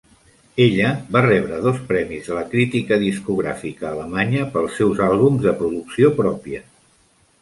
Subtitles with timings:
[0.63, 6.11] Ella va rebre dos premis de la Crítica discogràfica alemanya pels seus àlbums de producció
[6.23, 6.65] pròpia.